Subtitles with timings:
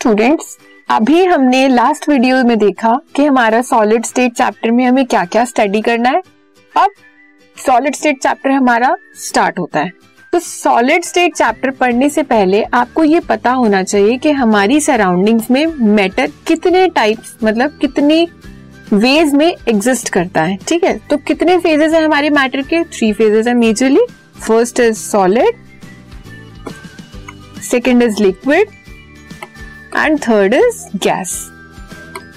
[0.00, 0.56] Students
[0.88, 5.44] अभी हमने last video में देखा कि हमारा सॉलिड स्टेट चैप्टर में हमें क्या क्या
[5.44, 6.20] स्टडी करना है।
[6.74, 6.92] अब
[7.56, 9.90] सॉलिड स्टेट चैप्टर हमारा स्टार्ट होता है।
[10.32, 15.50] तो सॉलिड स्टेट चैप्टर पढ़ने से पहले आपको ये पता होना चाहिए कि हमारी सराउंडिंग्स
[15.50, 18.26] में मैटर कितने टाइप्स मतलब कितनी
[18.92, 20.98] वेज में एग्जिस्ट करता है, ठीक है?
[21.10, 22.84] तो कितने फेजेस है हमारे मैटर के?
[22.86, 24.06] थ्री फेजेस है majorly
[24.46, 25.64] first is solid
[27.70, 28.79] second is liquid
[30.00, 31.50] and third is gas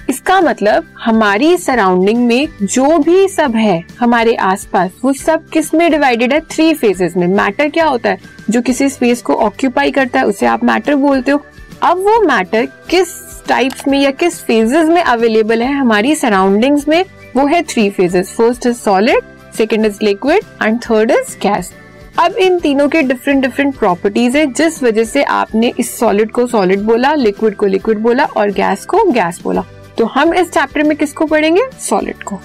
[0.10, 6.34] इसका मतलब हमारी सराउंडिंग में जो भी सब है, हमारे आसपास, वो सब किसमें डिवाइडेड
[6.34, 6.40] है?
[6.42, 8.18] थ्री फेजेस में। मैटर क्या होता है?
[8.50, 11.46] जो किसी स्पेस को ऑक्यूपाई करता है, उसे आप मैटर बोलते हो।
[11.82, 13.08] अब वो मैटर किस
[13.48, 17.06] टाइप्स में या किस फेजेस में अवेलेबल है हमारी सराउंडिंग्स में,
[17.36, 19.20] वो है three phases first is solid
[19.58, 21.74] second is liquid and third is gas
[22.20, 26.48] अब इन तीनों के डिफरेंट डिफरेंट प्रॉपर्टीज़ है, जिस वजह से आपने इस सॉलिड को
[26.48, 29.64] सॉलिड बोला लिक्विड को लिक्विड बोला और गैस को गैस बोला।
[29.98, 31.62] तो हम इस चैप्टर में किसको पढ़ेंगे?
[31.80, 32.40] सॉलिड को।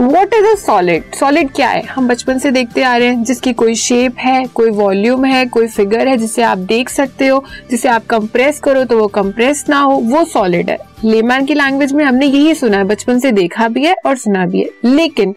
[0.00, 1.82] What is a solid solid क्या है?
[1.82, 5.66] हम बचपन से देखते आ रहे हैं, जिसकी कोई शेप है, कोई वॉल्यूम है, कोई
[5.66, 9.80] फिगर है, जिसे आप देख सकते हो, जिसे आप कंप्रेस करो तो वो कंप्रेस ना
[9.80, 13.68] हो, वो सॉलिड है। लेमैन की लैंग्वेज में हमने यही सुना है, बचपन से देखा
[13.68, 15.34] भी है और सुना भी है। लेकिन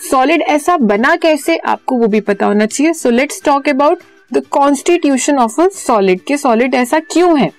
[0.00, 4.42] सॉलिड ऐसा बना कैसे, आपको वो भी पता होना चाहिए। So let's talk about the
[4.50, 7.50] constitution of a solid के सॉलिड ऐसा क्यों है?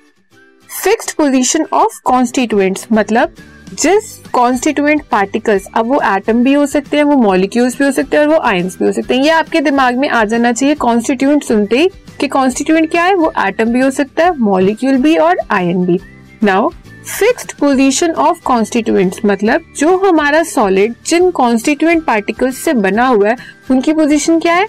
[0.70, 3.36] फिक्स्ड पोजीशन ऑफ़ कॉन्स्टिट्यूएंट्स मतलब
[3.74, 8.18] जिस कॉन्स्टिट्यूएंट पार्टिकल्स अब वो एटम भी हो सकते हैं, वो मॉलिक्यूल्स भी हो सकते
[8.18, 10.76] हैं और वो आयंस भी हो सकते हैं। ये आपके दिमाग में आ जाना चाहिए
[10.76, 13.14] कॉन्स्टिट्यूएंट सुनते ही कि कॉन्स्टिट्यूएंट क्या है?
[13.16, 16.00] वो एटम भी हो सकता है मॉलिक्यूल भी और आयन भी।
[16.44, 16.70] Now
[17.06, 23.36] fixed position of constituents मतलब जो हमारा सॉलिड जिन कॉन्स्टिट्यूएंट पार्टिकल्स से बना हुआ है,
[23.72, 24.68] उनकी पोजीशन क्या है?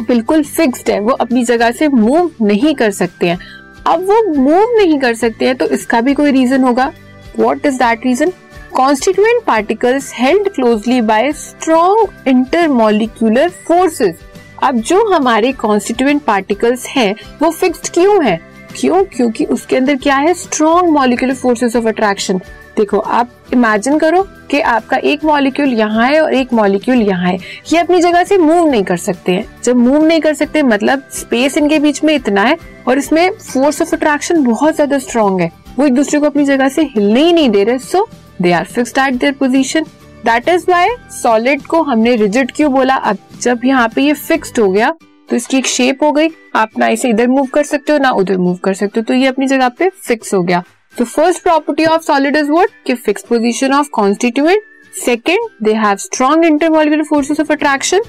[0.00, 3.38] बिल्कुल फिक्स्ड है, वो अपनी जगह से मूव नहीं कर सकते हैं।
[3.86, 6.92] अब वो मूव नहीं कर सकते हैं तो इसका भी कोई रीजन होगा?
[7.38, 8.32] What is that reason
[8.74, 14.20] constituent particles held closely by strong intermolecular forces
[14.62, 18.49] अब जो हमारे कॉन्स्टिट्यूएंट पार्टिकल्स हैं, वो फिक्स्ड क्यों है?
[18.70, 19.02] क्यों?
[19.06, 20.34] क्योंकि उसके अंदर क्या है?
[20.36, 22.40] Strong molecular forces of attraction
[22.76, 27.38] देखो, आप इमेजिन करो कि आपका एक मॉलिक्यूल यहाँ है और एक मॉलिक्यूल यहाँ है।
[27.72, 31.02] ये अपनी जगह से मूव नहीं कर सकते हैं। जब मूव नहीं कर सकते मतलब
[31.12, 32.56] स्पेस इनके बीच में इतना है
[32.88, 36.68] और इसमें फोर्स ऑफ़ अट्रैक्शन बहुत ज़्यादा स्ट्रॉन्ग है। वो एक दूसरे को अपनी जगह
[36.68, 38.06] से हिलने ही नहीं दे रहे। So
[38.42, 39.84] they are fixed at their position
[40.24, 42.94] that is why solid को हमने रिजिड क्यों बोला?
[42.94, 44.94] अब जब यहाँ पे ये फिक्स्ड हो गया
[45.30, 48.10] तो इसकी एक शेप हो गई। आप ना इसे इधर मूव कर सकते हो, ना
[48.10, 50.62] उधर मूव कर सकते हो। तो ये अपनी जगह पे फिक्स हो गया।
[50.96, 54.62] तो first property of solid is what कि fix position of constituent
[54.94, 58.00] second they have strong intermolecular forces of attraction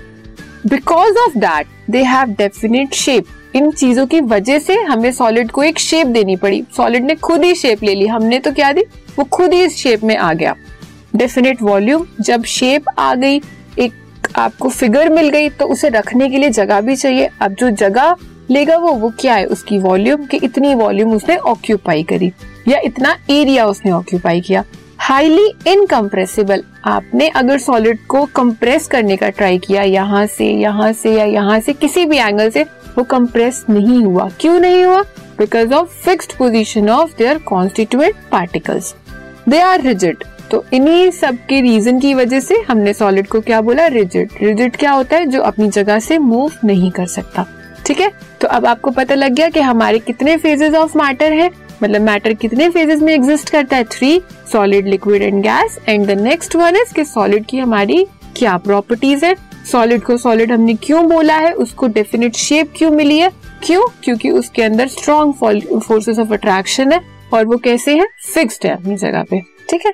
[0.67, 5.63] because of that they have definite shape इन चीज़ों की वजह से हमें सॉलिड को
[5.63, 8.81] एक शेप देनी पड़ी। सॉलिड ने खुद ही शेप ले ली। हमने तो क्या दी?
[9.17, 10.55] वो खुद ही इस शेप में आ गया।
[11.15, 13.39] डेफिनेट वॉल्यूम जब शेप आ गई
[14.35, 18.15] आपको फिगर मिल गई तो उसे रखने के लिए जगह भी चाहिए। अब जो जगह
[18.49, 19.45] लेगा वो वो क्या है?
[19.45, 22.31] उसकी वॉल्यूम कि इतनी वॉल्यूम उसने ऑक्यूपाई करी,
[22.67, 24.63] या इतना एरिया उसने ऑक्यूपाई किया।
[24.99, 31.13] हाईली इनकम्प्रेसिबल आपने अगर सॉलिड को कंप्रेस करने का ट्राई किया, यहाँ से यहाँ से,
[31.13, 32.63] या यहाँ से किसी भी एंगल से,
[32.97, 35.01] वो कंप्रेस नहीं हुआ। क्यों नहीं हुआ?
[35.39, 38.93] Because of fixed position of their constituent particles
[39.49, 43.61] they are rigid तो इन्हीं सब के रीजन की वजह से हमने सॉलिड को क्या
[43.61, 43.87] बोला?
[43.87, 45.25] रिजिड रिजिड क्या होता है?
[45.25, 47.45] जो अपनी जगह से मूव नहीं कर सकता।
[47.85, 48.11] ठीक है?
[48.41, 51.51] तो अब आपको पता लग गया कि हमारे कितने फेजेस ऑफ़ मैटर है।
[51.83, 53.83] मतलब मैटर कितने फेजेस में एग्जिस्ट करता है?
[53.83, 58.07] Three solid liquid and gas and the next one is कि सॉलिड की हमारी
[58.37, 59.35] क्या प्रॉपर्टीज़ है?
[59.71, 61.51] सॉलिड को सॉलिड हमने क्यों बोला है?
[61.51, 63.31] उसको डेफिनेट शेप क्यों मिली है?
[63.63, 63.87] क्यों?
[64.03, 65.33] क्योंकि उसके अंदर स्ट्रॉन्ग
[65.79, 67.01] फोर्सेस ऑफ़ अट्रैक्शन है।
[67.33, 68.07] और वो कैसे है?
[68.33, 69.93] फिक्स्ड है अपनी जगह पे। ठीक है?